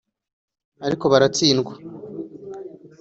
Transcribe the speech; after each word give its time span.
ariko 0.85 1.05
baratsindwa 1.13 1.73